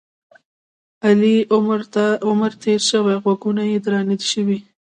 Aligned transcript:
علي 1.07 1.35
عمر 2.27 2.51
تېر 2.63 2.79
شوی؛ 2.89 3.15
غوږونه 3.23 3.63
یې 3.71 3.77
درانه 3.85 4.15
شوي. 4.31 4.59